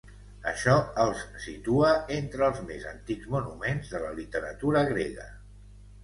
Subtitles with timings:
[0.51, 0.71] Això
[1.01, 5.27] els situa entre els més antics monuments de la literatura grega.